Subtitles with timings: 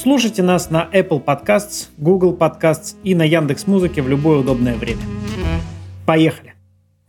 [0.00, 5.02] Слушайте нас на Apple Podcasts, Google Podcasts и на Яндекс Музыке в любое удобное время.
[6.06, 6.54] Поехали!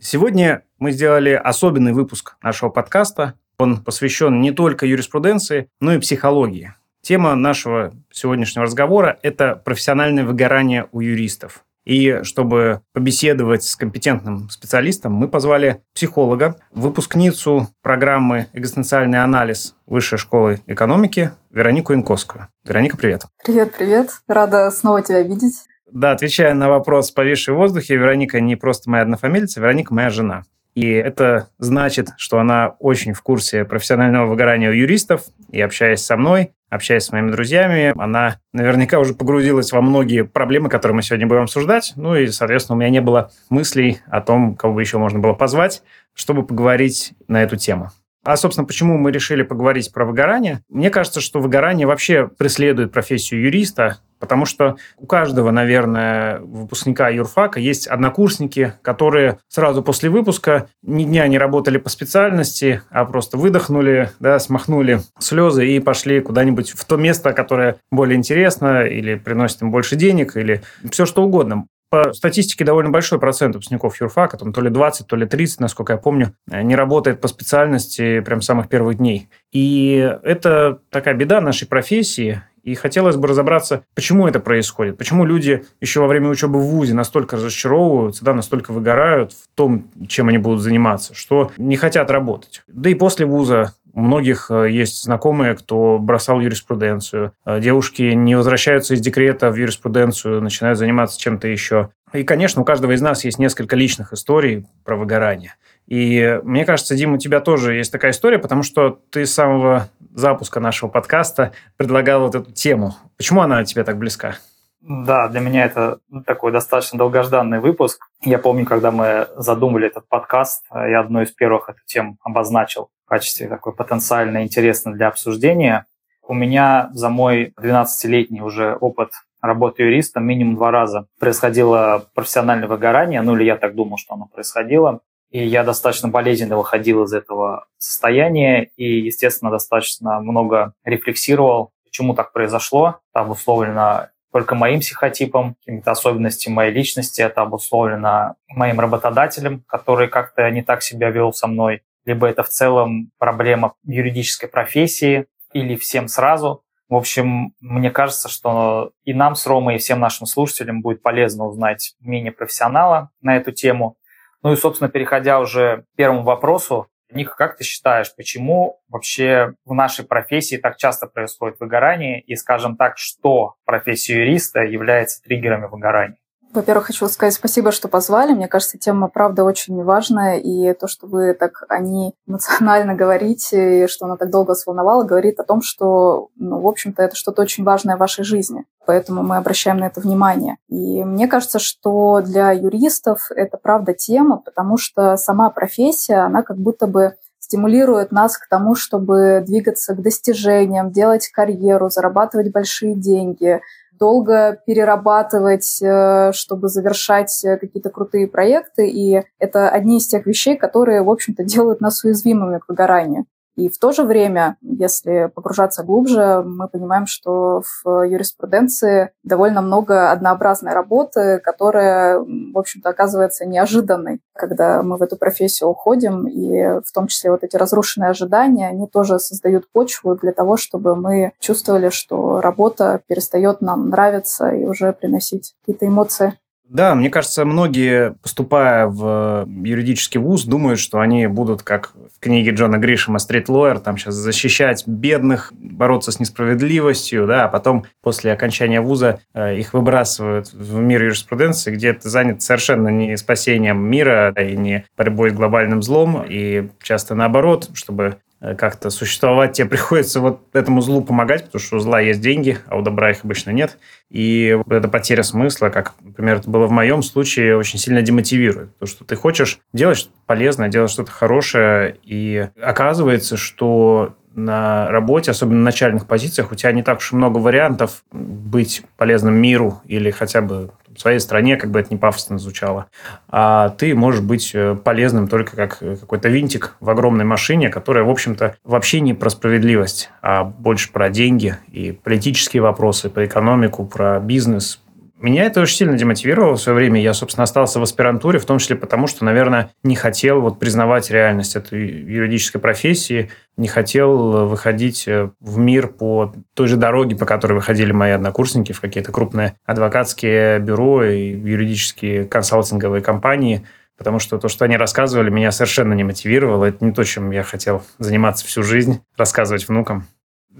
[0.00, 3.34] Сегодня мы сделали особенный выпуск нашего подкаста.
[3.58, 6.74] Он посвящен не только юриспруденции, но и психологии.
[7.00, 11.64] Тема нашего сегодняшнего разговора– это профессиональное выгорание у юристов.
[11.84, 20.60] И чтобы побеседовать с компетентным специалистом, мы позвали психолога, выпускницу программы «Экзистенциальный анализ» Высшей школы
[20.66, 22.48] экономики Веронику Янковскую.
[22.64, 23.22] Вероника, привет.
[23.44, 24.10] Привет, привет.
[24.28, 25.64] Рада снова тебя видеть.
[25.90, 30.44] Да, отвечая на вопрос, повисший в воздухе, Вероника не просто моя однофамильца, Вероника моя жена.
[30.76, 35.24] И это значит, что она очень в курсе профессионального выгорания у юристов.
[35.50, 40.68] И общаясь со мной, общаясь с моими друзьями, она наверняка уже погрузилась во многие проблемы,
[40.68, 41.94] которые мы сегодня будем обсуждать.
[41.96, 45.32] Ну и, соответственно, у меня не было мыслей о том, кого бы еще можно было
[45.32, 45.82] позвать,
[46.14, 47.90] чтобы поговорить на эту тему.
[48.22, 50.60] А, собственно, почему мы решили поговорить про выгорание?
[50.68, 57.58] Мне кажется, что выгорание вообще преследует профессию юриста, потому что у каждого, наверное, выпускника юрфака
[57.58, 64.10] есть однокурсники, которые сразу после выпуска ни дня не работали по специальности, а просто выдохнули,
[64.20, 69.70] да, смахнули слезы и пошли куда-нибудь в то место, которое более интересно или приносит им
[69.70, 71.64] больше денег, или все что угодно.
[71.90, 75.92] По статистике довольно большой процент выпускников юрфака, там то ли 20, то ли 30, насколько
[75.92, 79.28] я помню, не работает по специальности прям самых первых дней.
[79.50, 85.64] И это такая беда нашей профессии, и хотелось бы разобраться, почему это происходит, почему люди
[85.80, 90.38] еще во время учебы в ВУЗе настолько разочаровываются, да, настолько выгорают в том, чем они
[90.38, 92.62] будут заниматься, что не хотят работать.
[92.68, 97.32] Да и после ВУЗа у многих э, есть знакомые, кто бросал юриспруденцию.
[97.44, 101.90] Э, девушки не возвращаются из декрета в юриспруденцию, начинают заниматься чем-то еще.
[102.12, 105.54] И, конечно, у каждого из нас есть несколько личных историй про выгорание.
[105.86, 109.88] И мне кажется, Дима, у тебя тоже есть такая история, потому что ты с самого
[110.14, 112.94] запуска нашего подкаста предлагал вот эту тему.
[113.16, 114.36] Почему она тебе так близка?
[114.80, 118.06] Да, для меня это такой достаточно долгожданный выпуск.
[118.22, 123.48] Я помню, когда мы задумали этот подкаст, я одну из первых эту тему обозначил качестве
[123.48, 125.86] такой потенциально интересной для обсуждения.
[126.26, 129.10] У меня за мой 12-летний уже опыт
[129.42, 134.26] работы юристом минимум два раза происходило профессиональное выгорание, ну или я так думал, что оно
[134.26, 135.00] происходило.
[135.30, 142.32] И я достаточно болезненно выходил из этого состояния и, естественно, достаточно много рефлексировал, почему так
[142.32, 143.00] произошло.
[143.12, 147.22] Это обусловлено только моим психотипом, какими-то особенностями моей личности.
[147.22, 151.82] Это обусловлено моим работодателем, который как-то не так себя вел со мной.
[152.04, 156.62] Либо это в целом проблема юридической профессии, или всем сразу.
[156.88, 161.46] В общем, мне кажется, что и нам с Ромой, и всем нашим слушателям будет полезно
[161.46, 163.96] узнать мнение профессионала на эту тему.
[164.42, 169.74] Ну и, собственно, переходя уже к первому вопросу, Ника, как ты считаешь, почему вообще в
[169.74, 172.20] нашей профессии так часто происходит выгорание?
[172.20, 176.19] И, скажем так, что профессия юриста является триггерами выгорания?
[176.52, 178.32] Во-первых, хочу сказать спасибо, что позвали.
[178.32, 180.38] Мне кажется, тема, правда, очень важная.
[180.38, 185.04] И то, что вы так о ней эмоционально говорите, и что она так долго волновала,
[185.04, 188.64] говорит о том, что, ну, в общем-то, это что-то очень важное в вашей жизни.
[188.84, 190.56] Поэтому мы обращаем на это внимание.
[190.68, 196.56] И мне кажется, что для юристов это, правда, тема, потому что сама профессия, она как
[196.56, 203.60] будто бы стимулирует нас к тому, чтобы двигаться к достижениям, делать карьеру, зарабатывать большие деньги–
[204.00, 208.88] долго перерабатывать, э, чтобы завершать э, какие-то крутые проекты.
[208.88, 213.26] И это одни из тех вещей, которые, в общем-то, делают нас уязвимыми к выгоранию.
[213.60, 220.10] И в то же время, если погружаться глубже, мы понимаем, что в юриспруденции довольно много
[220.10, 226.26] однообразной работы, которая, в общем-то, оказывается неожиданной, когда мы в эту профессию уходим.
[226.26, 230.96] И в том числе вот эти разрушенные ожидания, они тоже создают почву для того, чтобы
[230.96, 236.38] мы чувствовали, что работа перестает нам нравиться и уже приносить какие-то эмоции.
[236.70, 242.52] Да, мне кажется, многие, поступая в юридический вуз, думают, что они будут, как в книге
[242.52, 248.30] Джона Гришема «Стрит Лоер», там сейчас защищать бедных, бороться с несправедливостью, да, а потом после
[248.30, 254.32] окончания вуза э, их выбрасывают в мир юриспруденции, где ты занят совершенно не спасением мира
[254.40, 260.20] и не борьбой с глобальным злом, и часто наоборот, чтобы Э, как-то существовать, тебе приходится
[260.20, 263.50] вот этому злу помогать, потому что у зла есть деньги, а у добра их обычно
[263.50, 263.78] нет.
[264.08, 268.72] И вот эта потеря смысла, как, например, это было в моем случае, очень сильно демотивирует.
[268.74, 275.30] Потому что ты хочешь делать что-то полезное, делать что-то хорошее, и оказывается, что на работе,
[275.30, 279.80] особенно на начальных позициях, у тебя не так уж и много вариантов быть полезным миру
[279.86, 282.86] или хотя бы своей стране, как бы это не пафосно звучало.
[283.28, 288.10] А ты можешь быть э, полезным только как какой-то винтик в огромной машине, которая, в
[288.10, 294.20] общем-то, вообще не про справедливость, а больше про деньги и политические вопросы, про экономику, про
[294.20, 294.80] бизнес,
[295.20, 297.00] меня это очень сильно демотивировало в свое время.
[297.00, 301.10] Я, собственно, остался в аспирантуре, в том числе потому, что, наверное, не хотел вот признавать
[301.10, 307.26] реальность этой юридической профессии, не хотел выходить э, в мир по той же дороге, по
[307.26, 313.66] которой выходили мои однокурсники в какие-то крупные адвокатские бюро и юридические консалтинговые компании,
[313.98, 316.64] потому что то, что они рассказывали, меня совершенно не мотивировало.
[316.64, 320.06] Это не то, чем я хотел заниматься всю жизнь, рассказывать внукам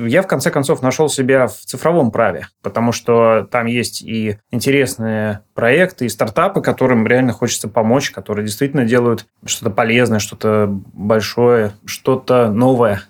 [0.07, 5.41] я в конце концов нашел себя в цифровом праве, потому что там есть и интересные
[5.55, 12.51] проекты, и стартапы, которым реально хочется помочь, которые действительно делают что-то полезное, что-то большое, что-то
[12.51, 13.03] новое.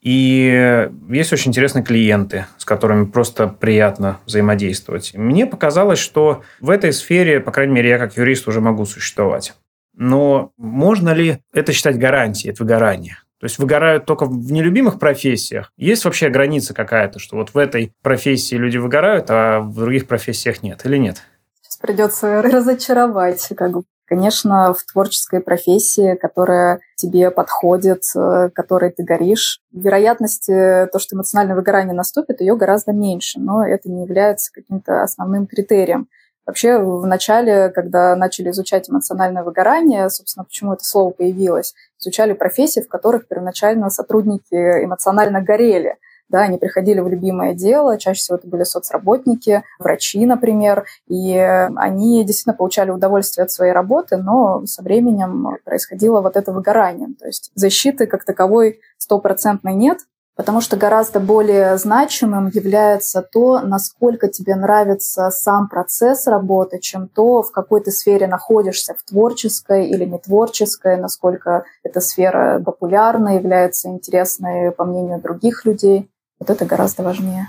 [0.00, 5.12] И есть очень интересные клиенты, с которыми просто приятно взаимодействовать.
[5.14, 9.52] Мне показалось, что в этой сфере, по крайней мере, я как юрист уже могу существовать.
[9.94, 13.18] Но можно ли это считать гарантией от выгорания?
[13.40, 15.72] То есть выгорают только в нелюбимых профессиях.
[15.78, 20.62] Есть вообще граница какая-то, что вот в этой профессии люди выгорают, а в других профессиях
[20.62, 21.22] нет или нет?
[21.62, 23.48] Сейчас придется разочаровать.
[23.56, 23.82] Как бы.
[24.04, 31.54] Конечно, в творческой профессии, которая тебе подходит, э, которой ты горишь, вероятность то, что эмоциональное
[31.54, 36.08] выгорание наступит, ее гораздо меньше, но это не является каким-то основным критерием.
[36.46, 42.80] Вообще, в начале, когда начали изучать эмоциональное выгорание, собственно, почему это слово появилось, изучали профессии,
[42.80, 45.96] в которых первоначально сотрудники эмоционально горели.
[46.28, 52.24] Да, они приходили в любимое дело, чаще всего это были соцработники, врачи, например, и они
[52.24, 57.08] действительно получали удовольствие от своей работы, но со временем происходило вот это выгорание.
[57.18, 59.98] То есть защиты как таковой стопроцентной нет,
[60.36, 67.42] потому что гораздо более значимым является то, насколько тебе нравится сам процесс работы, чем то,
[67.42, 73.88] в какой ты сфере находишься, в творческой или не творческой, насколько эта сфера популярна, является
[73.88, 76.10] интересной по мнению других людей.
[76.38, 77.48] Вот это гораздо важнее.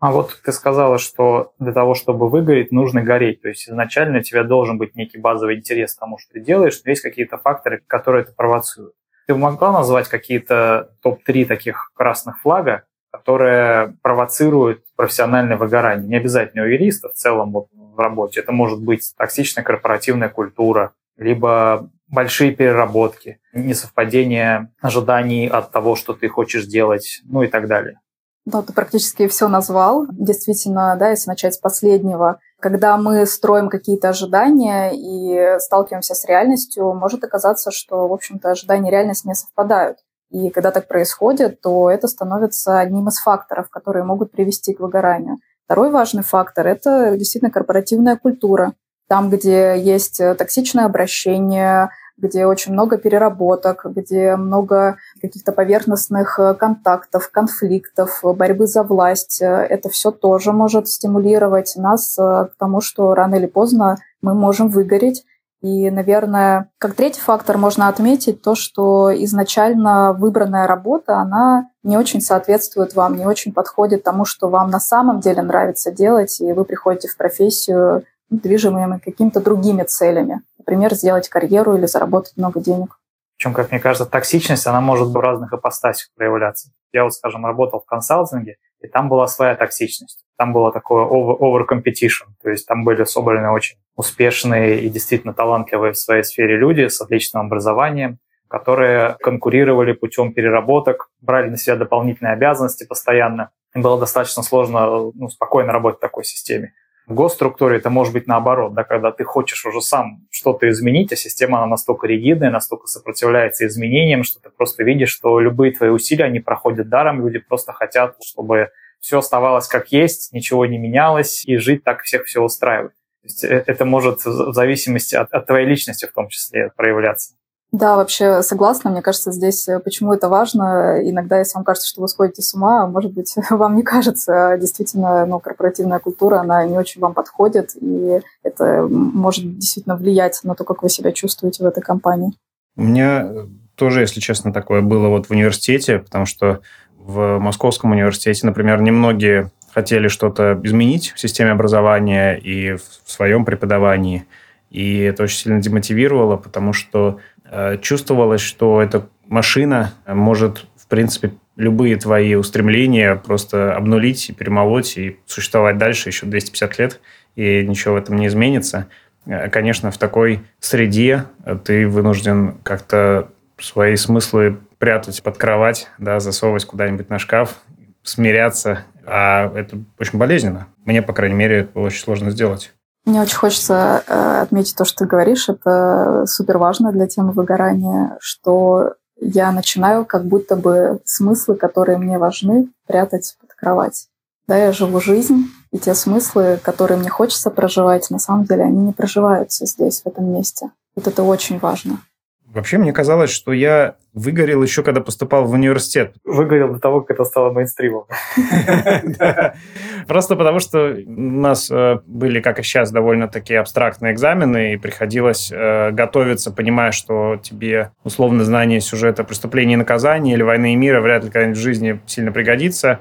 [0.00, 3.40] А вот ты сказала, что для того, чтобы выгореть, нужно гореть.
[3.40, 6.78] То есть изначально у тебя должен быть некий базовый интерес к тому, что ты делаешь,
[6.84, 8.94] но есть какие-то факторы, которые это провоцируют.
[9.26, 16.06] Ты могла назвать какие-то топ-3 таких красных флага, которые провоцируют профессиональное выгорание?
[16.06, 18.40] Не обязательно у юриста, в целом вот в работе.
[18.40, 26.28] Это может быть токсичная корпоративная культура, либо большие переработки, несовпадение ожиданий от того, что ты
[26.28, 28.00] хочешь делать, ну и так далее.
[28.46, 30.06] Ну, ты практически все назвал.
[30.10, 36.94] Действительно, да, если начать с последнего, когда мы строим какие-то ожидания и сталкиваемся с реальностью,
[36.94, 39.98] может оказаться, что, в общем-то, ожидания и реальность не совпадают.
[40.30, 45.36] И когда так происходит, то это становится одним из факторов, которые могут привести к выгоранию.
[45.66, 48.72] Второй важный фактор– это действительно корпоративная культура.
[49.08, 57.30] Там, где есть токсичное обращение, где очень много переработок, где много каких-то поверхностных э, контактов,
[57.30, 59.42] конфликтов, борьбы за власть.
[59.42, 64.34] Э, это все тоже может стимулировать нас э, к тому, что рано или поздно мы
[64.34, 65.24] можем выгореть.
[65.60, 72.20] И, наверное, как третий фактор можно отметить то, что изначально выбранная работа, она не очень
[72.20, 76.66] соответствует вам, не очень подходит тому, что вам на самом деле нравится делать, и вы
[76.66, 80.42] приходите в профессию движимыми какими-то другими целями.
[80.66, 82.98] Например, сделать карьеру или заработать много денег.
[83.36, 86.70] Причем, как мне кажется, токсичность, она может в разных ипостасях проявляться.
[86.92, 90.24] Я вот, скажем, работал в консалтинге, и там была своя токсичность.
[90.38, 95.34] Там было такое over, over competition, то есть там были собраны очень успешные и действительно
[95.34, 98.18] талантливые в своей сфере люди с отличным образованием,
[98.48, 103.50] которые конкурировали путем переработок, брали на себя дополнительные обязанности постоянно.
[103.74, 106.72] Им было достаточно сложно ну, спокойно работать в такой системе.
[107.06, 111.16] В госструктуре это может быть наоборот, да, когда ты хочешь уже сам что-то изменить, а
[111.16, 116.24] система она настолько ригидная, настолько сопротивляется изменениям, что ты просто видишь, что любые твои усилия,
[116.24, 118.70] они проходят даром, люди просто хотят, чтобы
[119.00, 122.92] все оставалось как есть, ничего не менялось, и жить так всех все устраивает.
[122.92, 127.34] То есть э, это может в зависимости от, от твоей личности в том числе проявляться.
[127.74, 128.88] Да, вообще согласна.
[128.88, 131.00] Мне кажется, здесь э, почему это важно.
[131.02, 134.56] Иногда, если вам кажется, что вы сходите с ума, может быть, вам не кажется.
[134.60, 140.54] Действительно, ну, корпоративная культура, она не очень вам подходит, и это может действительно влиять на
[140.54, 142.34] то, как вы себя чувствуете в этой компании.
[142.76, 143.28] У меня
[143.74, 146.60] тоже, если честно, такое было вот в университете, потому что
[146.96, 154.26] в Московском университете, например, немногие хотели что-то изменить в системе образования и в своем преподавании.
[154.70, 157.33] И это очень сильно демотивировало, потому что Э,
[157.80, 165.18] чувствовалось, что эта машина может, в принципе, любые твои устремления просто обнулить и перемолоть, и
[165.26, 167.00] существовать дальше еще 250 лет,
[167.36, 168.88] и ничего в этом не изменится.
[169.26, 171.24] Э, конечно, в такой среде
[171.64, 177.56] ты вынужден как-то свои смыслы прятать под кровать, да, засовывать куда-нибудь на шкаф,
[178.02, 180.66] смиряться, а это очень болезненно.
[180.84, 182.74] Мне, по крайней мере, это было очень сложно сделать.
[183.04, 185.48] Мне очень хочется э, отметить то, что ты говоришь.
[185.48, 192.18] Это супер важно для темы выгорания, что я начинаю как будто бы смыслы, которые мне
[192.18, 194.08] важны, прятать под кровать.
[194.46, 198.78] Да, я живу жизнь, и те смыслы, которые мне хочется проживать, на самом деле они
[198.78, 200.70] не проживаются здесь, в этом месте.
[200.94, 202.00] Вот это очень важно.
[202.46, 206.14] Вообще, мне казалось, что я выгорел еще, когда поступал в университет.
[206.24, 208.04] Выгорел до того, как это стало мейнстримом.
[210.08, 214.76] Просто потому, что у нас э, были, как и сейчас, довольно такие абстрактные экзамены, и
[214.76, 220.76] приходилось э, готовиться, понимая, что тебе условно знание сюжета преступления и наказания или войны и
[220.76, 223.00] мира вряд ли когда-нибудь в жизни сильно пригодится.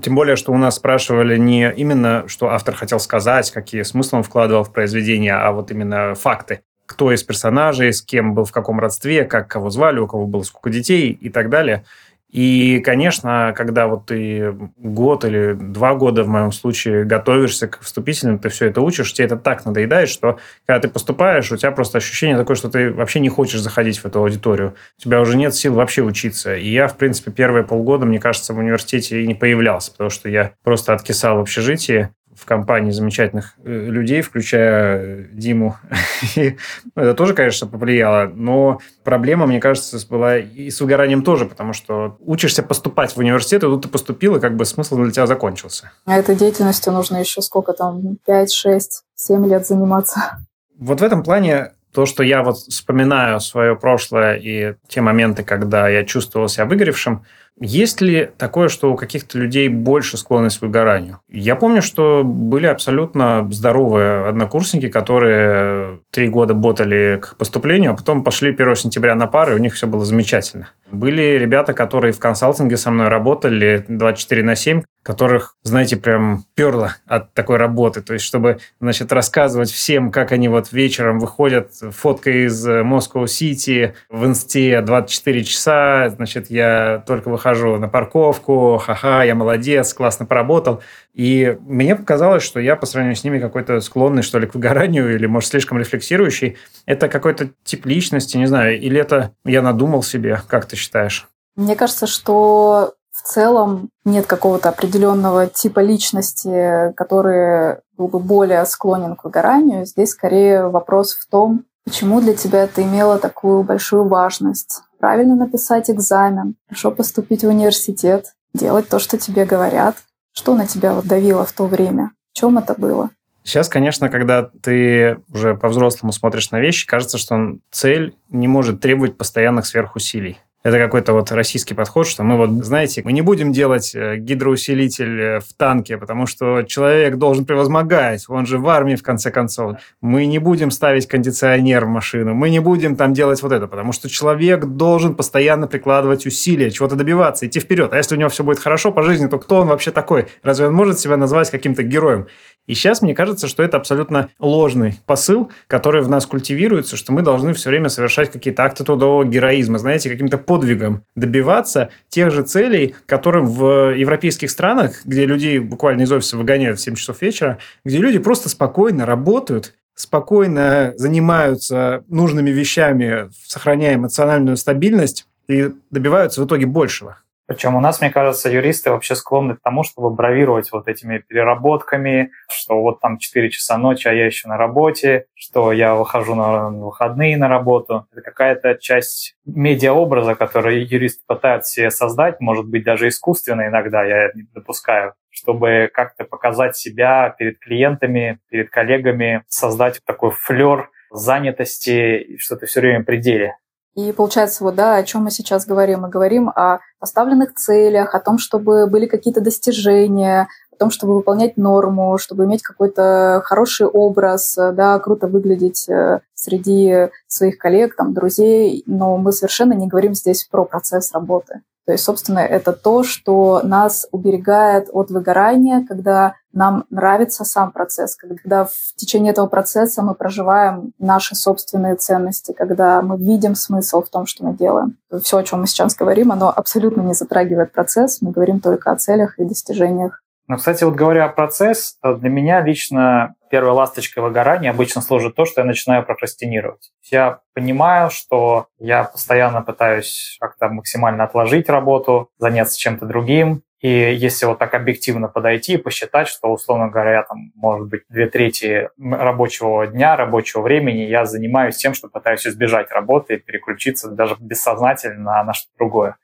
[0.00, 4.22] Тем более, что у нас спрашивали не именно, что автор хотел сказать, какие смыслы он
[4.22, 8.80] вкладывал в произведение, а вот именно факты кто из персонажей, с кем был в каком
[8.80, 11.84] родстве, как кого звали, у кого было сколько детей и так далее.
[12.32, 18.38] И, конечно, когда вот ты год или два года, в моем случае, готовишься к вступительным,
[18.38, 21.98] ты все это учишь, тебе это так надоедает, что когда ты поступаешь, у тебя просто
[21.98, 24.74] ощущение такое, что ты вообще не хочешь заходить в эту аудиторию.
[24.98, 26.56] У тебя уже нет сил вообще учиться.
[26.56, 30.30] И я, в принципе, первые полгода, мне кажется, в университете и не появлялся, потому что
[30.30, 35.76] я просто откисал в общежитии в компании замечательных э, людей, включая э, Диму.
[36.36, 36.56] И
[36.94, 42.16] это тоже, конечно, повлияло, но проблема, мне кажется, была и с выгоранием тоже, потому что
[42.20, 45.90] учишься поступать в университет, и тут ты поступил, и как бы смысл для тебя закончился.
[46.06, 50.38] А этой деятельностью нужно еще сколько там, 5, 6, 7 лет заниматься.
[50.78, 55.88] Вот в этом плане то, что я вот вспоминаю свое прошлое и те моменты, когда
[55.88, 57.24] я чувствовал себя выгоревшим,
[57.62, 61.20] есть ли такое, что у каких-то людей больше склонность к выгоранию?
[61.30, 68.24] Я помню, что были абсолютно здоровые однокурсники, которые три года ботали к поступлению, а потом
[68.24, 70.70] пошли 1 сентября на пары, и у них все было замечательно.
[70.90, 76.96] Были ребята, которые в консалтинге со мной работали 24 на 7, которых, знаете, прям перло
[77.06, 78.02] от такой работы.
[78.02, 84.24] То есть, чтобы, значит, рассказывать всем, как они вот вечером выходят, фотка из Москва-Сити в
[84.24, 90.82] инсте 24 часа, значит, я только выхожу на парковку, ха-ха, я молодец, классно поработал.
[91.14, 95.14] И мне показалось, что я по сравнению с ними какой-то склонный, что ли, к выгоранию,
[95.14, 96.56] или, может, слишком рефлексирующий.
[96.86, 101.28] Это какой-то тип личности, не знаю, или это я надумал себе, как ты считаешь?
[101.56, 109.14] Мне кажется, что в целом нет какого-то определенного типа личности, который был бы более склонен
[109.14, 109.86] к выгоранию.
[109.86, 114.82] Здесь скорее вопрос в том, почему для тебя это имело такую большую важность.
[114.98, 119.96] Правильно написать экзамен, хорошо поступить в университет, делать то, что тебе говорят.
[120.32, 122.12] Что на тебя вот давило в то время?
[122.32, 123.10] В чем это было?
[123.44, 129.16] Сейчас, конечно, когда ты уже по-взрослому смотришь на вещи, кажется, что цель не может требовать
[129.16, 130.40] постоянных сверхусилий.
[130.62, 135.20] Это какой-то вот российский подход, что мы вот, знаете, мы не будем делать э, гидроусилитель
[135.20, 139.78] э, в танке, потому что человек должен превозмогать, он же в армии в конце концов.
[140.00, 143.92] Мы не будем ставить кондиционер в машину, мы не будем там делать вот это, потому
[143.92, 147.92] что человек должен постоянно прикладывать усилия, чего-то добиваться, идти вперед.
[147.92, 150.28] А если у него все будет хорошо по жизни, то кто он вообще такой?
[150.44, 152.28] Разве он может себя назвать каким-то героем?
[152.68, 157.22] И сейчас мне кажется, что это абсолютно ложный посыл, который в нас культивируется, что мы
[157.22, 162.94] должны все время совершать какие-то акты трудового героизма, знаете, каким-то подвигом добиваться тех же целей,
[163.06, 167.98] которым в европейских странах, где людей буквально из офиса выгоняют в 7 часов вечера, где
[167.98, 176.66] люди просто спокойно работают, спокойно занимаются нужными вещами, сохраняя эмоциональную стабильность и добиваются в итоге
[176.66, 177.18] большего.
[177.52, 182.30] Причем у нас, мне кажется, юристы вообще склонны к тому, чтобы бравировать вот этими переработками,
[182.50, 186.70] что вот там 4 часа ночи, а я еще на работе, что я выхожу на
[186.70, 188.06] выходные на работу.
[188.10, 194.30] Это какая-то часть медиаобраза, который юристы пытаются себе создать, может быть, даже искусственно иногда, я
[194.34, 202.56] не допускаю, чтобы как-то показать себя перед клиентами, перед коллегами, создать такой флер занятости, что
[202.56, 203.56] ты все время в пределе.
[203.94, 206.00] И получается, вот, да, о чем мы сейчас говорим?
[206.00, 211.58] Мы говорим о поставленных целях, о том, чтобы были какие-то достижения, о том, чтобы выполнять
[211.58, 218.82] норму, чтобы иметь какой-то хороший образ, да, круто выглядеть э, среди своих коллег, там, друзей,
[218.86, 221.60] но мы совершенно не говорим здесь про процесс работы.
[221.84, 228.14] То есть, собственно, это то, что нас уберегает от выгорания, когда нам нравится сам процесс,
[228.14, 234.08] когда в течение этого процесса мы проживаем наши собственные ценности, когда мы видим смысл в
[234.10, 234.98] том, что мы делаем.
[235.22, 238.96] Все, о чем мы сейчас говорим, оно абсолютно не затрагивает процесс, мы говорим только о
[238.96, 244.70] целях и достижениях ну, кстати, вот говоря о процесс, для меня лично первая ласточка выгорания
[244.70, 246.90] обычно служит то, что я начинаю прокрастинировать.
[247.10, 254.46] Я понимаю, что я постоянно пытаюсь как-то максимально отложить работу, заняться чем-то другим, и если
[254.46, 259.86] вот так объективно подойти и посчитать, что, условно говоря, там, может быть, две трети рабочего
[259.88, 265.52] дня, рабочего времени я занимаюсь тем, что пытаюсь избежать работы и переключиться даже бессознательно на
[265.52, 266.16] что-то другое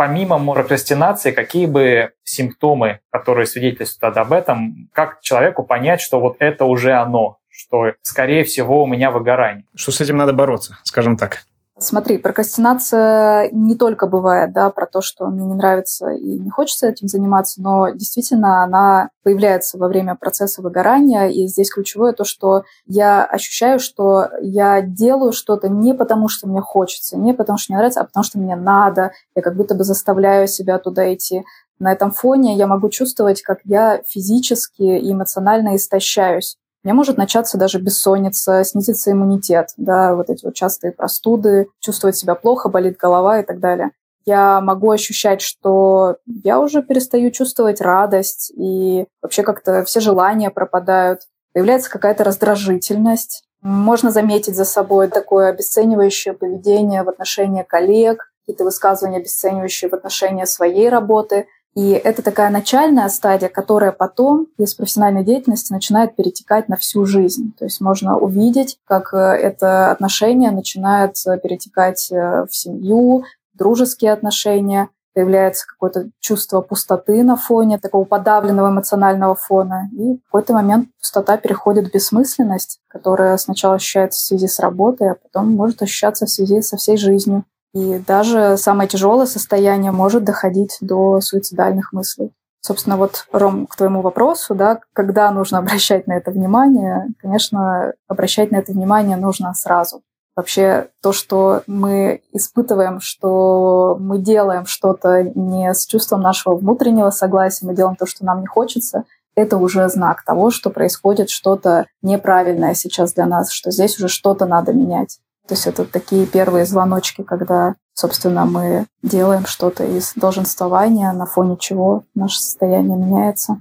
[0.00, 6.64] помимо прокрастинации, какие бы симптомы, которые свидетельствуют об этом, как человеку понять, что вот это
[6.64, 9.66] уже оно, что, скорее всего, у меня выгорание?
[9.74, 11.44] Что с этим надо бороться, скажем так?
[11.82, 16.88] Смотри, прокрастинация не только бывает, да, про то, что мне не нравится и не хочется
[16.88, 22.64] этим заниматься, но действительно она появляется во время процесса выгорания, и здесь ключевое то, что
[22.84, 27.78] я ощущаю, что я делаю что-то не потому, что мне хочется, не потому, что мне
[27.78, 31.44] нравится, а потому, что мне надо, я как будто бы заставляю себя туда идти.
[31.78, 36.59] На этом фоне я могу чувствовать, как я физически и эмоционально истощаюсь.
[36.82, 42.16] У меня может начаться даже бессонница, снизится иммунитет, да, вот эти вот частые простуды, чувствовать
[42.16, 43.90] себя плохо, болит голова и так далее.
[44.24, 51.22] Я могу ощущать, что я уже перестаю чувствовать радость, и вообще как-то все желания пропадают.
[51.52, 53.44] Появляется какая-то раздражительность.
[53.60, 60.44] Можно заметить за собой такое обесценивающее поведение в отношении коллег, какие-то высказывания обесценивающие в отношении
[60.44, 66.76] своей работы– и это такая начальная стадия, которая потом из профессиональной деятельности начинает перетекать на
[66.76, 67.52] всю жизнь.
[67.58, 74.12] То есть можно увидеть, как э, это отношение начинает э, перетекать э, в семью, дружеские
[74.12, 79.88] отношения, появляется какое-то чувство пустоты на фоне такого подавленного эмоционального фона.
[79.92, 85.12] И в какой-то момент пустота переходит в бессмысленность, которая сначала ощущается в связи с работой,
[85.12, 87.44] а потом может ощущаться в связи со всей жизнью.
[87.72, 92.32] И даже самое тяжелое состояние может доходить до суицидальных мыслей.
[92.60, 98.50] Собственно, вот, Ром, к твоему вопросу, да, когда нужно обращать на это внимание, конечно, обращать
[98.50, 100.02] на это внимание нужно сразу.
[100.36, 107.66] Вообще то, что мы испытываем, что мы делаем что-то не с чувством нашего внутреннего согласия,
[107.66, 109.04] мы делаем то, что нам не хочется,
[109.34, 114.46] это уже знак того, что происходит что-то неправильное сейчас для нас, что здесь уже что-то
[114.46, 115.18] надо менять.
[115.50, 121.56] То есть это такие первые звоночки, когда, собственно, мы делаем что-то из долженствования, на фоне
[121.56, 123.56] чего наше состояние меняется.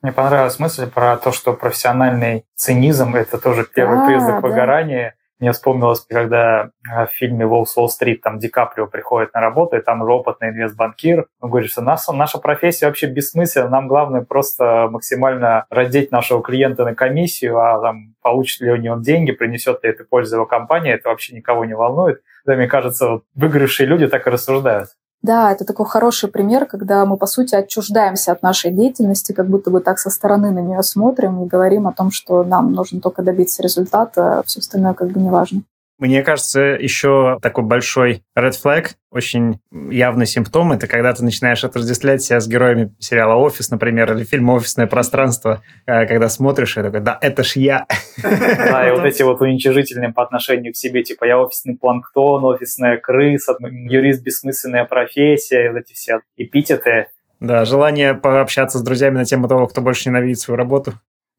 [0.00, 4.48] Мне понравилась мысль про то, что профессиональный цинизм– это тоже первый да, признак да.
[4.48, 5.14] выгорания.
[5.38, 9.76] Мне вспомнилось, когда э, в фильме «Волк с Уолл-стрит» там Ди Каприо приходит на работу,
[9.76, 11.26] и там уже опытный инвестбанкир.
[11.40, 16.84] Он говорит, что наша, наша профессия вообще бессмысленна, нам главное просто максимально родить нашего клиента
[16.84, 20.92] на комиссию, а там получит ли у него деньги, принесет ли это пользу его компании,
[20.92, 22.22] это вообще никого не волнует.
[22.46, 24.88] Да, мне кажется, выигравшие люди так и рассуждают.
[25.26, 29.72] Да, это такой хороший пример, когда мы, по сути, отчуждаемся от нашей деятельности, как будто
[29.72, 33.22] бы так со стороны на нее смотрим и говорим о том, что нам нужно только
[33.22, 35.62] добиться результата, а все остальное как бы не важно.
[35.98, 42.22] Мне кажется, еще такой большой red flag, очень явный симптом, это когда ты начинаешь отождествлять
[42.22, 47.00] себя с героями сериала «Офис», например, или фильма «Офисное пространство», э, когда смотришь и такой,
[47.00, 47.86] да, это ж я.
[48.22, 52.98] Да, и вот эти вот уничижительные по отношению к себе, типа я офисный планктон, офисная
[52.98, 57.06] крыса, юрист бессмысленная профессия, вот эти все эпитеты.
[57.40, 60.94] Да, желание пообщаться с друзьями на тему того, кто больше ненавидит свою работу.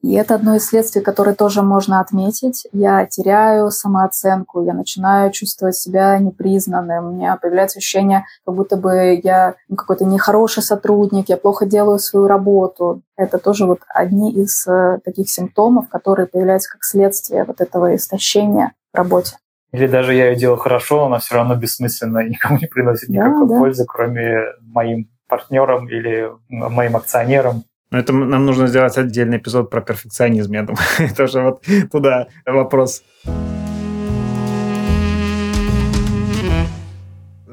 [0.07, 2.65] И это одно из следствий, которое тоже можно отметить.
[2.71, 9.19] Я теряю самооценку, я начинаю чувствовать себя непризнанным, у меня появляется ощущение, как будто бы
[9.21, 13.01] я ну, какой-то нехороший сотрудник, я плохо делаю свою работу.
[13.17, 18.71] Это тоже вот одни из э, таких симптомов, которые появляются как следствие вот этого истощения
[18.93, 19.35] в работе.
[19.73, 23.45] Или даже я ее делаю хорошо, она все равно бессмысленна и никому не приносит никакой
[23.45, 23.59] да, да.
[23.59, 27.65] пользы, кроме моим партнерам или моим акционерам.
[27.89, 30.85] Но это нам нужно сделать отдельный эпизод про перфекционизм, я думаю.
[31.15, 33.03] Тоже вот туда вопрос.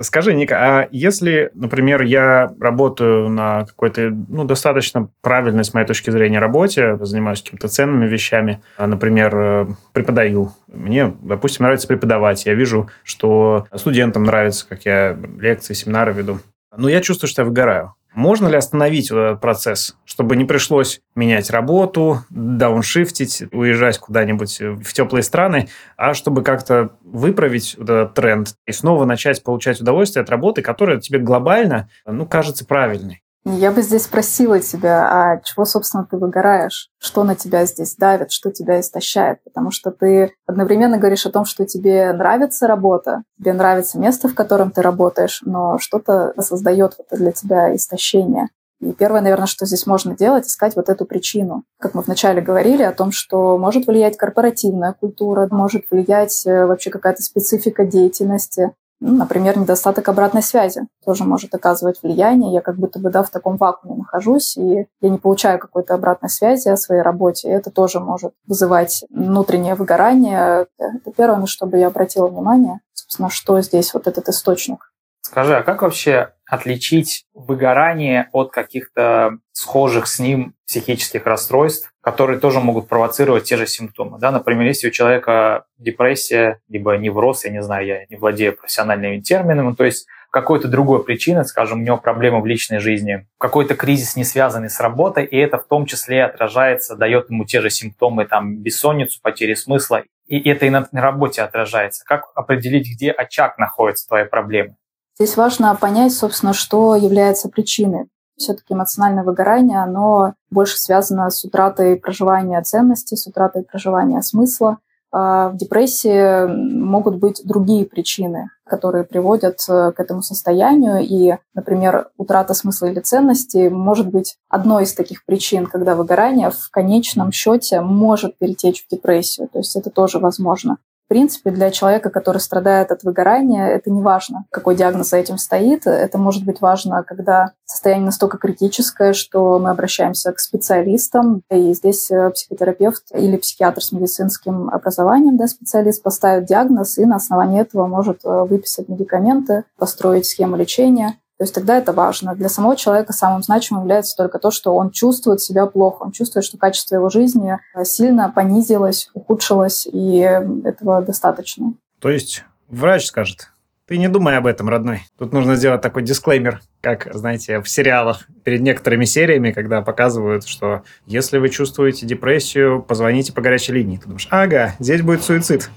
[0.01, 6.11] Скажи, Ника, а если, например, я работаю на какой-то, ну, достаточно правильной, с моей точки
[6.11, 12.55] зрения, работе, занимаюсь какими-то ценными вещами, а, например, э, преподаю, мне, допустим, нравится преподавать, я
[12.55, 16.41] вижу, что студентам нравится, как я лекции, семинары веду,
[16.77, 17.95] но я чувствую, что я выгораю.
[18.15, 25.25] Можно ли остановить этот процесс, чтобы не пришлось менять работу, дауншифтить, уезжать куда-нибудь в теплые
[25.25, 31.01] страны, а чтобы как-то выправить этот тренд и снова начать получать удовольствие от работы, которая
[31.01, 33.24] тебе глобально, ну, кажется правильной?
[33.47, 36.89] Я бы здесь спросила тебя, а чего, собственно, ты выгораешь?
[36.99, 39.45] Что на тебя здесь давит, что тебя истощает?
[39.45, 44.35] Потому что ты одновременно говоришь о том, что тебе нравится работа, тебе нравится место, в
[44.35, 48.49] котором ты работаешь, но что-то создает вот для тебя истощение.
[48.81, 51.65] И первое, наверное, что здесь можно делать, искать вот эту причину.
[51.79, 56.91] Как мы вначале говорили о том, что может влиять корпоративная культура, может влиять э, вообще
[56.91, 58.73] какая-то специфика деятельности,
[59.07, 62.55] ну, например, недостаток обратной связи тоже может оказывать влияние.
[62.55, 66.31] Я как будто бы да, в таком вакууме нахожусь, и я не получаю какой-то обратной
[66.31, 67.49] связи о своей работе.
[67.49, 70.69] И это тоже может вызывать внутреннее выгорание.
[70.79, 72.81] Это первое, на что бы я обратила внимание.
[72.95, 74.91] Собственно, что здесь вот этот источник.
[75.21, 82.61] Скажи, а как вообще отличить выгорание от каких-то схожих с ним психических расстройств, которые тоже
[82.61, 84.19] могут провоцировать те же симптомы.
[84.19, 84.31] Да?
[84.31, 89.75] Например, если у человека депрессия, либо невроз, я не знаю, я не владею профессиональными терминами,
[89.75, 94.25] то есть какой-то другой причины, скажем, у него проблемы в личной жизни, какой-то кризис, не
[94.25, 98.57] связанный с работой, и это в том числе отражается, дает ему те же симптомы, там,
[98.59, 102.05] бессонницу, потери смысла, и это и на, работе отражается.
[102.05, 104.77] Как определить, где очаг находится твоей проблемы?
[105.15, 108.07] Здесь важно понять, собственно, что является причиной.
[108.37, 114.79] Все-таки эмоциональное выгорание, оно больше связано с утратой проживания ценностей, с утратой проживания смысла.
[115.17, 120.99] А в депрессии могут быть другие причины, которые приводят э, к этому состоянию.
[121.03, 126.69] И, например, утрата смысла или ценности может быть одной из таких причин, когда выгорание в
[126.73, 129.49] конечном счете может перетечь в депрессию.
[129.53, 130.79] То есть это тоже возможно.
[131.15, 135.87] Принципе, для человека, который страдает от выгорания, это не важно, какой диагноз за этим стоит.
[135.87, 141.43] Это может быть важно, когда состояние настолько критическое, что мы обращаемся к специалистам.
[141.53, 147.15] И здесь э, психотерапевт или психиатр с медицинским образованием, да, специалист, поставит диагноз и на
[147.15, 151.15] основании этого может э, выписать медикаменты, построить схему лечения.
[151.39, 152.35] То есть тогда это важно.
[152.35, 156.45] Для самого человека самым значимым является только то, что он чувствует себя плохо, он чувствует,
[156.45, 161.75] что качество его жизни э, сильно понизилось, ухудшилось, и этого достаточно.
[161.99, 163.51] То есть врач скажет,
[163.87, 165.03] ты не думай об этом, родной.
[165.19, 170.85] Тут нужно сделать такой дисклеймер, как, знаете, в сериалах перед некоторыми сериями, когда показывают, что
[171.05, 173.99] если вы чувствуете депрессию, позвоните по горячей линии.
[173.99, 175.69] Ты думаешь, ага, здесь будет суицид.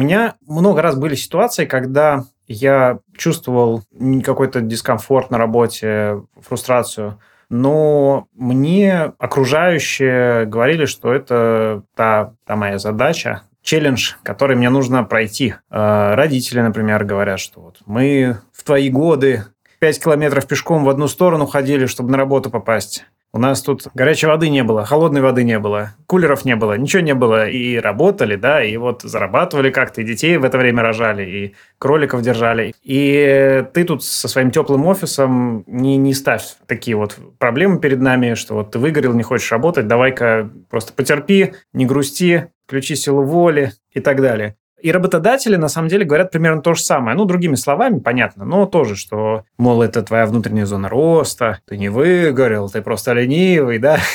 [0.00, 3.82] Меня много раз были ситуации, когда я чувствовал
[4.24, 13.42] какой-то дискомфорт на работе, фрустрацию, но мне окружающие говорили, что это та, та моя задача,
[13.62, 15.54] челлендж, который мне нужно пройти.
[15.70, 19.44] Э, родители, например, говорят, что вот мы в твои годы
[19.80, 23.04] 5 километров пешком в одну сторону ходили, чтобы на работу попасть.
[23.32, 27.00] У нас тут горячей воды не было, холодной воды не было, кулеров не было, ничего
[27.00, 27.48] не было.
[27.48, 32.22] И работали, да, и вот зарабатывали как-то, и детей в это время рожали, и кроликов
[32.22, 32.74] держали.
[32.82, 38.34] И ты тут со своим теплым офисом не, не ставь такие вот проблемы перед нами,
[38.34, 43.74] что вот ты выгорел, не хочешь работать, давай-ка просто потерпи, не грусти, включи силу воли
[43.92, 44.56] и так далее.
[44.82, 47.16] И работодатели, на самом деле, говорят примерно то же самое.
[47.16, 51.88] Ну, другими словами, понятно, но тоже, что, мол, это твоя внутренняя зона роста, ты не
[51.88, 53.98] выгорел, ты просто ленивый, да.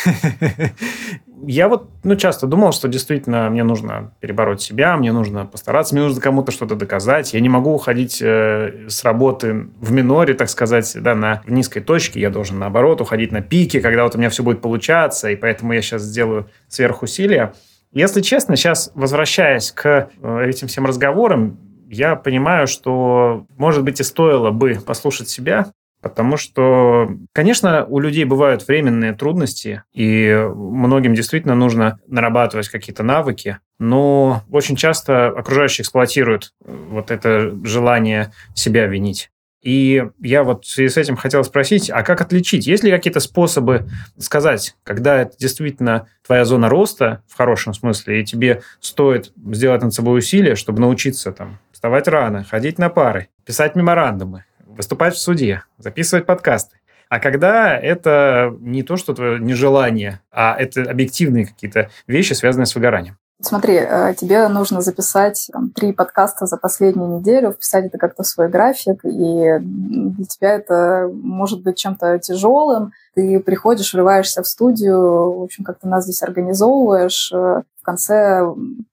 [1.48, 6.04] Я вот, ну, часто думал, что действительно мне нужно перебороть себя, мне нужно постараться, мне
[6.04, 7.34] нужно кому-то что-то доказать.
[7.34, 11.82] Я не могу уходить э, с работы в миноре, так сказать, да, на в низкой
[11.82, 12.20] точке.
[12.20, 15.74] Я должен, наоборот, уходить на пике, когда вот у меня все будет получаться, и поэтому
[15.74, 17.54] я сейчас сделаю сверхусилия.
[17.96, 21.58] Если честно, сейчас, возвращаясь к э, этим всем разговорам,
[21.90, 28.26] я понимаю, что, может быть, и стоило бы послушать себя, потому что, конечно, у людей
[28.26, 36.52] бывают временные трудности, и многим действительно нужно нарабатывать какие-то навыки, но очень часто окружающие эксплуатируют
[36.60, 39.32] вот это желание себя винить.
[39.66, 42.68] И я вот в связи с этим хотел спросить, а как отличить?
[42.68, 43.88] Есть ли какие-то способы
[44.20, 49.92] сказать, когда это действительно твоя зона роста, в хорошем смысле, и тебе стоит сделать над
[49.92, 55.64] собой усилия, чтобы научиться там вставать рано, ходить на пары, писать меморандумы, выступать в суде,
[55.80, 56.78] записывать подкасты.
[57.10, 62.76] А когда это не то, что твое нежелание, а это объективные какие-то вещи, связанные с
[62.76, 63.18] выгоранием.
[63.46, 68.28] Смотри, э, тебе нужно записать там, три подкаста за последнюю неделю, вписать это как-то в
[68.28, 72.92] свой график, и для тебя это может быть чем-то тяжелым.
[73.14, 78.42] Ты приходишь, врываешься в студию, в общем, как ты нас здесь организовываешь, э, в конце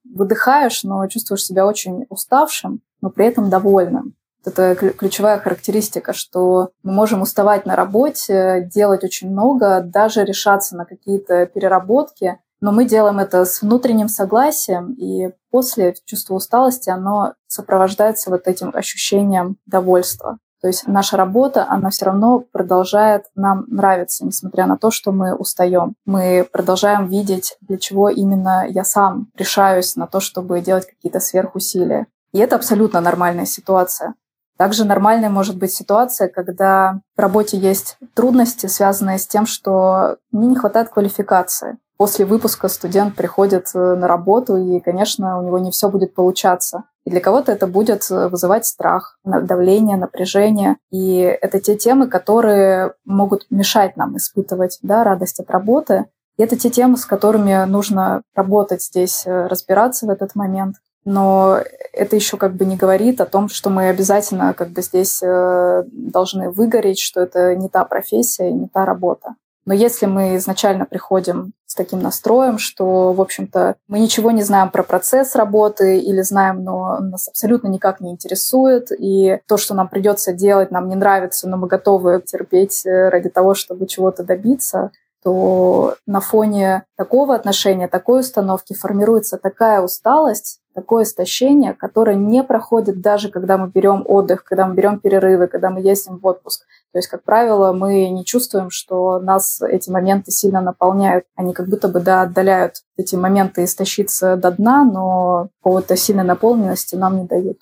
[0.05, 4.13] выдыхаешь, но чувствуешь себя очень уставшим, но при этом довольным.
[4.45, 10.85] Это ключевая характеристика, что мы можем уставать на работе, делать очень много, даже решаться на
[10.85, 18.31] какие-то переработки, но мы делаем это с внутренним согласием, и после чувство усталости, оно сопровождается
[18.31, 20.39] вот этим ощущением довольства.
[20.61, 25.35] То есть наша работа, она все равно продолжает нам нравиться, несмотря на то, что мы
[25.35, 25.97] устаем.
[26.07, 32.07] Мы продолжаем видеть, для чего именно я сам решаюсь на то, чтобы делать какие-то сверхусилия.
[32.33, 34.15] И это абсолютно нормальная ситуация.
[34.57, 40.47] Также нормальной может быть ситуация, когда в работе есть трудности, связанные с тем, что мне
[40.47, 41.79] не хватает квалификации.
[42.03, 46.83] После выпуска студент приходит э, на работу, и, конечно, у него не все будет получаться.
[47.05, 50.79] И для кого-то это будет э, вызывать страх, давление, напряжение.
[50.91, 56.07] И это те темы, которые могут мешать нам испытывать да, радость от работы.
[56.39, 61.59] И это те темы, с которыми нужно работать здесь, э, разбираться в этот момент но
[61.93, 66.49] это еще как бы не говорит о том, что мы обязательно как бы здесь должны
[66.49, 69.35] выгореть, что это не та профессия не та работа.
[69.65, 74.71] Но если мы изначально приходим с таким настроем, что, в общем-то, мы ничего не знаем
[74.71, 79.89] про процесс работы или знаем, но нас абсолютно никак не интересует, и то, что нам
[79.89, 84.91] придется делать, нам не нравится, но мы готовы терпеть э, ради того, чтобы чего-то добиться,
[85.23, 93.01] то на фоне такого отношения, такой установки формируется такая усталость, такое истощение, которое не проходит
[93.01, 96.65] даже когда мы берем отдых, когда мы берем перерывы, когда мы ездим в отпуск.
[96.93, 101.25] То есть, как правило, мы не чувствуем, что нас эти моменты сильно наполняют.
[101.37, 106.95] Они как будто бы да, отдаляют эти моменты истощиться до дна, но какого-то сильной наполненности
[106.95, 107.59] нам не дают.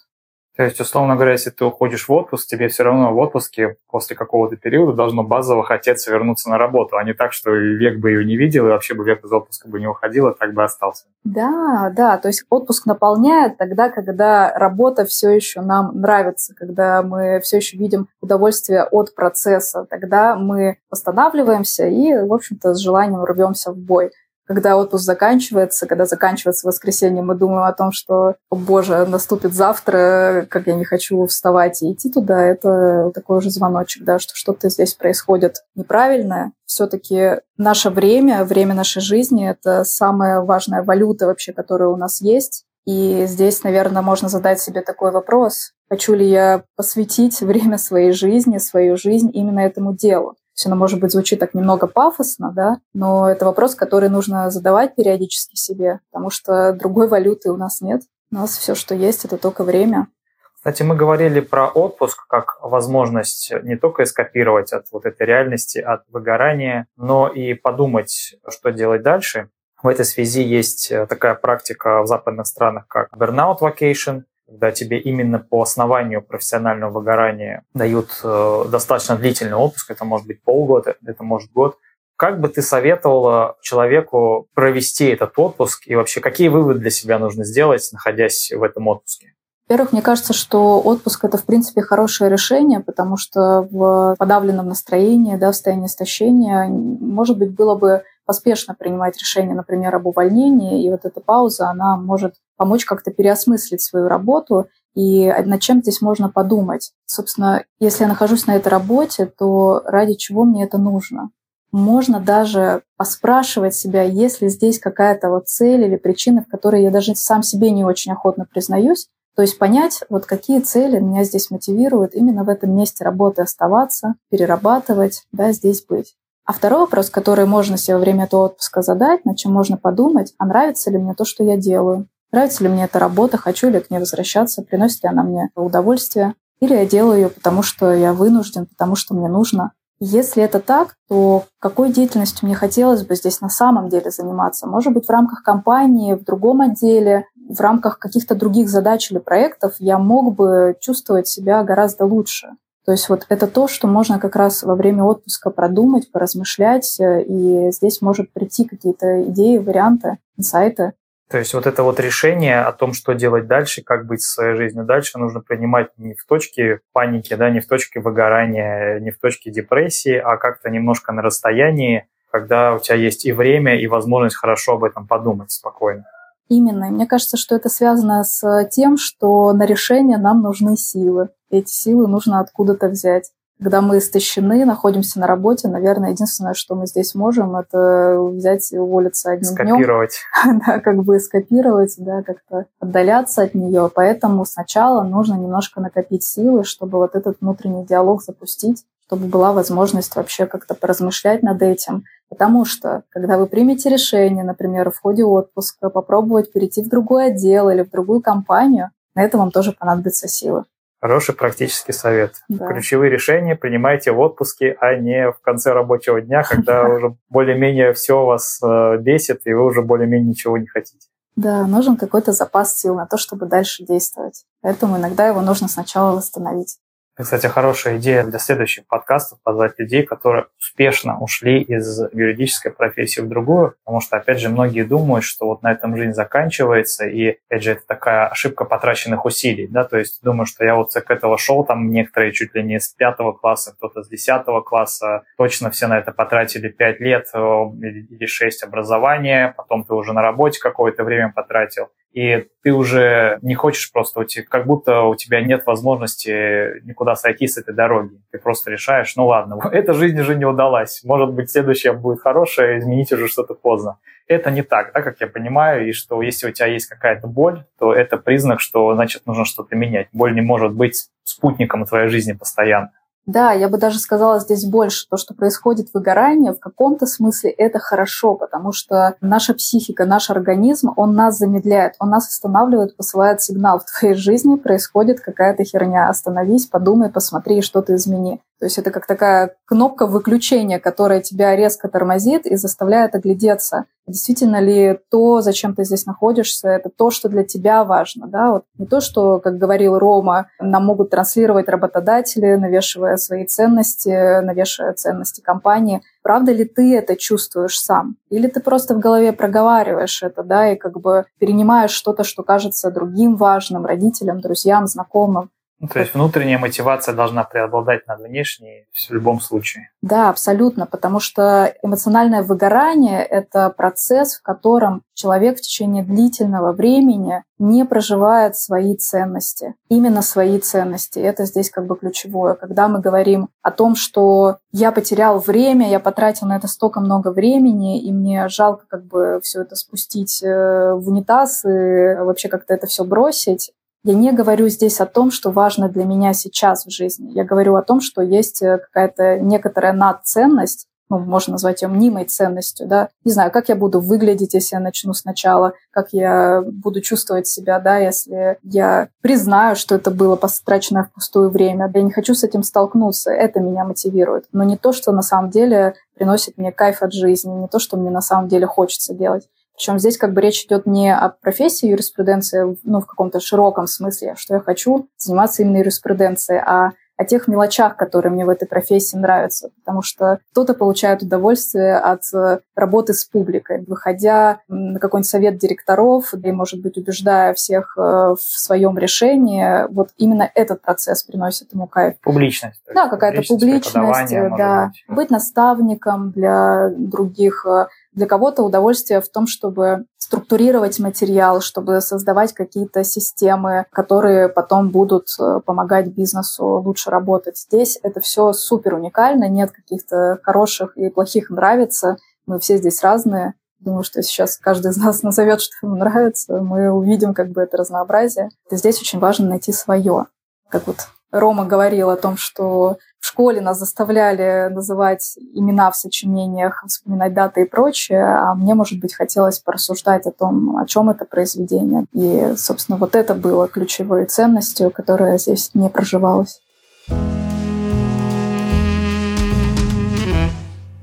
[0.60, 4.14] То есть, условно говоря, если ты уходишь в отпуск, тебе все равно в отпуске после
[4.14, 8.26] какого-то периода должно базово хотеться вернуться на работу, а не так, что век бы ее
[8.26, 11.06] не видел, и вообще бы век из отпуска бы не уходил, и так бы остался.
[11.24, 17.40] Да, да, то есть отпуск наполняет тогда, когда работа все еще нам нравится, когда мы
[17.40, 23.72] все еще видим удовольствие от процесса, тогда мы восстанавливаемся и, в общем-то, с желанием рвемся
[23.72, 24.10] в бой
[24.50, 30.44] когда отпуск заканчивается, когда заканчивается воскресенье, мы думаем о том, что, о боже, наступит завтра,
[30.50, 34.68] как я не хочу вставать и идти туда, это такой уже звоночек, да, что что-то
[34.68, 36.50] здесь происходит неправильное.
[36.66, 42.64] Все-таки наше время, время нашей жизни— это самая важная валюта вообще, которая у нас есть.
[42.86, 45.74] И здесь, наверное, можно задать себе такой вопрос.
[45.88, 50.34] Хочу ли я посвятить время своей жизни, свою жизнь именно этому делу?
[50.54, 54.94] Есть оно, может быть, звучит так немного пафосно, да, но это вопрос, который нужно задавать
[54.94, 58.02] периодически себе, потому что другой валюты у нас нет.
[58.30, 60.06] У нас все, что есть, это только время.
[60.54, 66.02] Кстати, мы говорили про отпуск как возможность не только эскапировать от вот этой реальности, от
[66.08, 69.48] выгорания, но и подумать, что делать дальше.
[69.82, 75.38] В этой связи есть такая практика в западных странах, как burnout vacation, когда тебе именно
[75.38, 81.52] по основанию профессионального выгорания дают э, достаточно длительный отпуск, это может быть полгода, это может
[81.52, 81.76] год.
[82.16, 87.44] Как бы ты советовала человеку провести этот отпуск и вообще какие выводы для себя нужно
[87.44, 89.34] сделать, находясь в этом отпуске?
[89.68, 95.36] Во-первых, мне кажется, что отпуск это, в принципе, хорошее решение, потому что в подавленном настроении,
[95.36, 100.90] да, в состоянии истощения, может быть, было бы поспешно принимать решение, например, об увольнении, и
[100.90, 106.28] вот эта пауза, она может помочь как-то переосмыслить свою работу и над чем здесь можно
[106.28, 106.92] подумать.
[107.06, 111.30] Собственно, если я нахожусь на этой работе, то ради чего мне это нужно?
[111.72, 116.90] Можно даже поспрашивать себя, есть ли здесь какая-то вот цель или причина, в которой я
[116.90, 121.50] даже сам себе не очень охотно признаюсь, то есть понять, вот какие цели меня здесь
[121.50, 126.14] мотивируют именно в этом месте работы оставаться, перерабатывать, да, здесь быть.
[126.44, 130.34] А второй вопрос, который можно себе во время этого отпуска задать, над чем можно подумать,
[130.36, 132.06] а нравится ли мне то, что я делаю?
[132.32, 136.34] Нравится ли мне эта работа, хочу ли к ней возвращаться, приносит ли она мне удовольствие,
[136.60, 139.72] или я делаю ее потому, что я вынужден, потому что мне нужно.
[140.02, 144.66] Если это так, то какой деятельностью мне хотелось бы здесь на самом деле заниматься?
[144.66, 149.74] Может быть, в рамках компании, в другом отделе, в рамках каких-то других задач или проектов
[149.78, 152.50] я мог бы чувствовать себя гораздо лучше.
[152.86, 157.22] То есть вот это то, что можно как раз во время отпуска продумать, поразмышлять, э,
[157.22, 160.94] и здесь может прийти какие-то идеи, варианты, инсайты.
[161.30, 164.56] То есть вот это вот решение о том, что делать дальше, как быть со своей
[164.56, 169.20] жизнью дальше, нужно принимать не в точке паники, да, не в точке выгорания, не в
[169.20, 174.36] точке депрессии, а как-то немножко на расстоянии, когда у тебя есть и время, и возможность
[174.36, 176.04] хорошо об этом подумать спокойно.
[176.48, 176.90] Именно.
[176.90, 181.28] Мне кажется, что это связано с тем, что на решение нам нужны силы.
[181.48, 183.30] Эти силы нужно откуда-то взять.
[183.60, 188.78] Когда мы истощены, находимся на работе, наверное, единственное, что мы здесь можем, это взять и
[188.78, 190.18] уволиться одним скопировать.
[190.44, 190.62] днем.
[190.66, 193.90] да, как бы скопировать, да, как-то отдаляться от нее.
[193.94, 200.16] Поэтому сначала нужно немножко накопить силы, чтобы вот этот внутренний диалог запустить, чтобы была возможность
[200.16, 202.04] вообще как-то поразмышлять над этим.
[202.30, 207.68] Потому что, когда вы примете решение, например, в ходе отпуска попробовать перейти в другой отдел
[207.68, 210.64] или в другую компанию, на это вам тоже понадобятся силы.
[211.00, 212.34] Хороший практический совет.
[212.48, 212.68] Да.
[212.68, 218.24] Ключевые решения принимайте в отпуске, а не в конце рабочего дня, когда уже более-менее все
[218.24, 221.08] вас э, бесит, и вы уже более-менее ничего не хотите.
[221.36, 224.44] Да, нужен какой-то запас сил на то, чтобы дальше действовать.
[224.60, 226.76] Поэтому иногда его нужно сначала восстановить.
[227.20, 233.28] Кстати, хорошая идея для следующих подкастов позвать людей, которые успешно ушли из юридической профессии в
[233.28, 237.62] другую, потому что, опять же, многие думают, что вот на этом жизнь заканчивается, и, опять
[237.62, 241.36] же, это такая ошибка потраченных усилий, да, то есть думаю, что я вот к этого
[241.36, 245.88] шел, там некоторые чуть ли не с пятого класса, кто-то с десятого класса, точно все
[245.88, 251.04] на это потратили пять лет э, или шесть образования, потом ты уже на работе какое-то
[251.04, 257.14] время потратил, и ты уже не хочешь просто, как будто у тебя нет возможности никуда
[257.14, 258.20] сойти с этой дороги.
[258.32, 262.78] Ты просто решаешь, ну ладно, эта жизнь уже не удалась, может быть, следующая будет хорошая,
[262.78, 263.98] изменить уже что-то поздно.
[264.26, 267.64] Это не так, да, как я понимаю, и что если у тебя есть какая-то боль,
[267.78, 270.08] то это признак, что, значит, нужно что-то менять.
[270.12, 272.92] Боль не может быть спутником твоей жизни постоянно.
[273.26, 275.06] Да, я бы даже сказала здесь больше.
[275.08, 280.92] То, что происходит выгорание, в каком-то смысле это хорошо, потому что наша психика, наш организм,
[280.96, 283.80] он нас замедляет, он нас останавливает, посылает сигнал.
[283.80, 286.08] В твоей жизни происходит какая-то херня.
[286.08, 288.40] Остановись, подумай, посмотри, что-то измени.
[288.58, 293.86] То есть это как такая кнопка выключения, которая тебя резко тормозит и заставляет оглядеться.
[294.10, 298.26] Действительно ли то, зачем ты здесь находишься, это то, что для тебя важно.
[298.26, 298.50] Да?
[298.50, 304.92] Вот не то, что, как говорил Рома, нам могут транслировать работодатели, навешивая свои ценности, навешивая
[304.94, 306.02] ценности компании.
[306.22, 308.16] Правда ли ты это чувствуешь сам?
[308.28, 312.90] Или ты просто в голове проговариваешь это, да, и как бы перенимаешь что-то, что кажется
[312.90, 315.50] другим важным, родителям, друзьям, знакомым.
[315.80, 319.90] Ну, то есть внутренняя мотивация должна преобладать над внешней в любом случае.
[320.02, 327.44] Да, абсолютно, потому что эмоциональное выгорание– это процесс, в котором человек в течение длительного времени
[327.58, 331.18] не проживает свои ценности, именно свои ценности.
[331.18, 332.54] Это здесь как бы ключевое.
[332.54, 337.32] Когда мы говорим о том, что я потерял время, я потратил на это столько много
[337.32, 342.74] времени, и мне жалко как бы все это спустить э, в унитаз и вообще как-то
[342.74, 343.72] это все бросить,
[344.04, 347.32] я не говорю здесь о том, что важно для меня сейчас в жизни.
[347.32, 352.24] Я говорю о том, что есть э, какая-то некоторая надценность, ну, можно назвать ее мнимой
[352.24, 353.08] ценностью, да.
[353.24, 357.80] Не знаю, как я буду выглядеть, если я начну сначала, как я буду чувствовать себя,
[357.80, 361.90] да, если я признаю, что это было потраченное впустую время.
[361.92, 364.44] Я не хочу с этим столкнуться, это меня мотивирует.
[364.52, 367.96] Но не то, что на самом деле приносит мне кайф от жизни, не то, что
[367.96, 369.48] мне на самом деле хочется делать.
[369.80, 374.34] Причем здесь как бы речь идет не о профессии юриспруденции, ну, в каком-то широком смысле,
[374.36, 376.90] что я хочу заниматься именно юриспруденцией, а
[377.20, 379.68] о тех мелочах, которые мне в этой профессии нравятся.
[379.84, 386.32] Потому что кто-то получает удовольствие от э, работы с публикой, выходя на какой-нибудь совет директоров,
[386.32, 391.86] и, может быть, убеждая всех э, в своем решении, вот именно этот процесс приносит ему
[391.86, 392.14] кайф.
[392.22, 392.80] Публичность.
[392.94, 394.86] Да, какая-то публичность, да.
[394.86, 395.16] Быть.
[395.16, 402.52] быть наставником для других, э, для кого-то удовольствие в том, чтобы структурировать материал, чтобы создавать
[402.52, 407.58] какие-то системы, которые потом будут э, помогать бизнесу лучше работать.
[407.58, 412.16] Здесь это все супер уникально, нет каких-то хороших и плохих нравится.
[412.46, 413.54] Мы все здесь разные.
[413.78, 417.76] Думаю, что сейчас каждый из нас назовет, что ему нравится, мы увидим как бы это
[417.76, 418.50] разнообразие.
[418.70, 420.26] И здесь очень важно найти свое.
[420.68, 420.98] Как вот
[421.30, 427.62] Рома говорил о том, что в школе нас заставляли называть имена в сочинениях, вспоминать даты
[427.62, 432.06] и прочее, а мне, может быть, хотелось порассуждать о том, о чем это произведение.
[432.12, 436.60] И, собственно, вот это было ключевой ценностью, которая здесь не проживалась.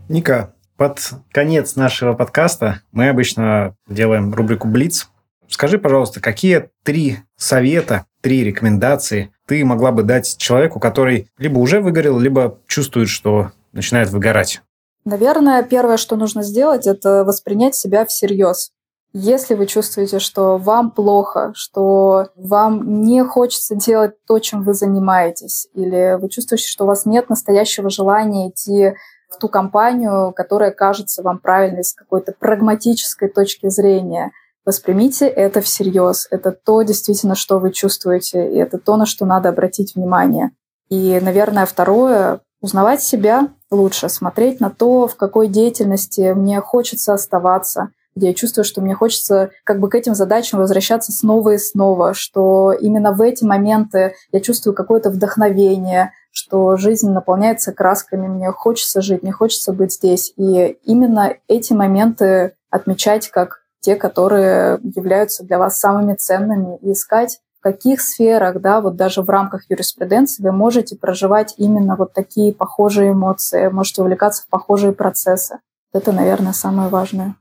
[0.09, 0.99] Ника, под
[1.31, 5.09] конец нашего подкаста мы обычно делаем рубрику «Блиц».
[5.49, 11.79] Скажи, пожалуйста, какие три совета, три рекомендации ты могла бы дать человеку, который либо уже
[11.79, 14.61] выгорел, либо чувствует, что начинает выгорать?
[15.05, 18.71] Наверное, первое, что нужно сделать, это воспринять себя всерьез.
[19.13, 25.69] Если вы чувствуете, что вам плохо, что вам не хочется делать то, чем вы занимаетесь,
[25.73, 28.95] или вы чувствуете, что у вас нет настоящего желания идти
[29.29, 34.31] в ту компанию, которая кажется вам правильной с какой-то прагматической точки зрения–
[34.67, 36.27] Воспримите это всерьез.
[36.29, 40.51] Это то действительно, что вы чувствуете, и это то, на что надо обратить внимание.
[40.89, 47.91] И, наверное, второе— узнавать себя лучше, смотреть на то, в какой деятельности мне хочется оставаться,
[48.13, 52.13] где я чувствую, что мне хочется как бы к этим задачам возвращаться снова и снова,
[52.13, 59.01] что именно в эти моменты я чувствую какое-то вдохновение, что жизнь наполняется красками, мне хочется
[59.01, 60.33] жить, мне хочется быть здесь.
[60.35, 67.39] И именно эти моменты отмечать как те, которые являются для вас самыми ценными, и искать
[67.57, 72.53] в каких сферах, да, вот даже в рамках юриспруденции вы можете проживать именно вот такие
[72.53, 75.59] похожие эмоции, можете увлекаться в похожие процессы.
[75.93, 77.35] Это, наверное, самое важное.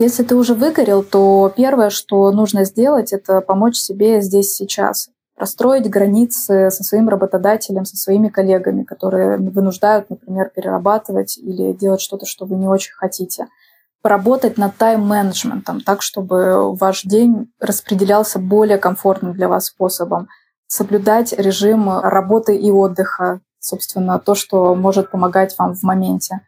[0.00, 5.08] Если ты уже выгорел, то первое, что нужно сделать, это помочь себе здесь сейчас.
[5.36, 12.26] Простроить границы со своим работодателем, со своими коллегами, которые вынуждают, например, перерабатывать или делать что-то,
[12.26, 13.46] что вы не очень хотите–
[14.02, 20.28] поработать над тайм-менеджментом, так, чтобы ваш день распределялся более комфортным для вас способом.
[20.66, 26.40] Соблюдать режим работы и отдыха, собственно, то, что может помогать вам в моменте.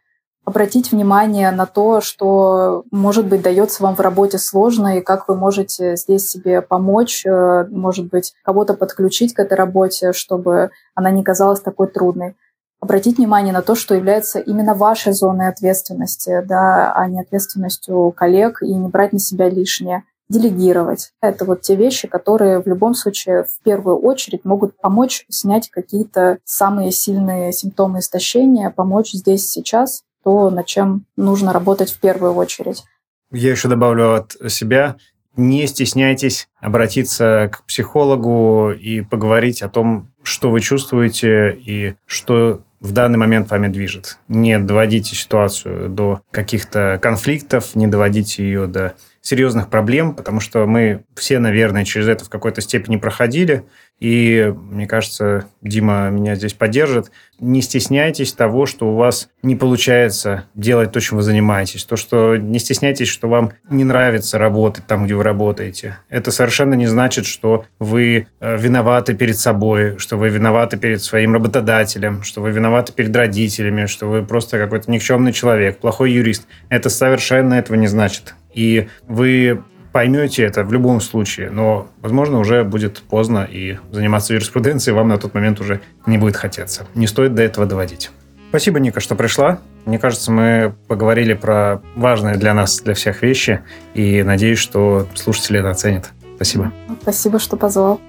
[0.44, 5.36] Обратить внимание на то, что, может быть, дается вам в работе сложно, и как вы
[5.36, 11.22] можете здесь себе помочь, э, может быть, кого-то подключить к этой работе, чтобы она не
[11.22, 12.36] казалась такой трудной
[12.84, 18.62] обратить внимание на то, что является именно вашей зоной ответственности, да, а не ответственностью коллег,
[18.62, 20.04] и не брать на себя лишнее.
[20.28, 21.12] Делегировать.
[21.20, 26.38] Это вот те вещи, которые в любом случае в первую очередь могут помочь снять какие-то
[26.44, 32.84] самые сильные симптомы истощения, помочь здесь сейчас, то, над чем нужно работать в первую очередь.
[33.32, 34.96] Я еще добавлю от себя,
[35.36, 42.92] не стесняйтесь обратиться к психологу и поговорить о том, что вы чувствуете и что в
[42.92, 44.18] данный момент вами движет.
[44.28, 51.02] Не доводите ситуацию до каких-то конфликтов, не доводите ее до серьезных проблем, потому что мы
[51.14, 53.64] все, наверное, через это в какой-то степени проходили.
[54.00, 57.10] И, мне кажется, Дима меня здесь поддержит.
[57.38, 61.84] Не стесняйтесь того, что у вас не получается делать то, чем вы занимаетесь.
[61.84, 65.98] То, что не стесняйтесь, что вам не нравится работать там, где вы работаете.
[66.08, 71.34] Это совершенно не значит, что вы э, виноваты перед собой, что вы виноваты перед своим
[71.34, 76.46] работодателем, что вы виноваты перед родителями, что вы просто какой-то никчемный человек, плохой юрист.
[76.68, 78.34] Это совершенно этого не значит.
[78.52, 79.62] И вы
[79.94, 85.18] поймете это в любом случае, но, возможно, уже будет поздно, и заниматься юриспруденцией вам на
[85.18, 86.88] тот момент уже не будет хотеться.
[86.96, 88.10] Не стоит до этого доводить.
[88.48, 89.60] Спасибо, Ника, что пришла.
[89.84, 93.60] Мне кажется, мы поговорили про важные для нас, для всех вещи,
[93.94, 96.10] и надеюсь, что слушатели это оценят.
[96.34, 96.72] Спасибо.
[97.00, 98.00] Спасибо, что позвал.